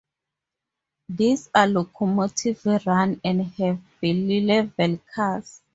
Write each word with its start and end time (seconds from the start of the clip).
These 1.09 1.51
are 1.53 1.67
locomotive-run 1.67 3.21
and 3.23 3.41
have 3.45 3.79
bilevel 4.01 4.99
cars. 5.13 5.61